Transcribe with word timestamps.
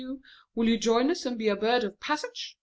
Will 0.55 0.67
you 0.67 0.79
come 0.79 1.09
with 1.09 1.11
us 1.11 1.25
and 1.27 1.37
be 1.37 1.47
a 1.47 1.55
bird 1.55 1.83
of 1.83 1.99
passage? 1.99 2.57